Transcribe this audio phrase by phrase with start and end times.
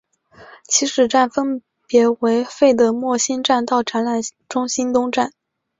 [0.67, 5.31] 起始站分别为费德莫兴站到展览中心东站。